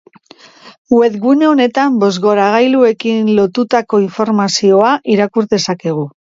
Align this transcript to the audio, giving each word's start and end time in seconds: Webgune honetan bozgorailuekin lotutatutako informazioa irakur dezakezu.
Webgune 0.99 1.47
honetan 1.49 1.99
bozgorailuekin 2.03 3.29
lotutatutako 3.41 4.01
informazioa 4.07 4.91
irakur 5.19 5.51
dezakezu. 5.55 6.09